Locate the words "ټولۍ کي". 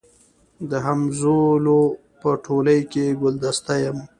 2.45-3.05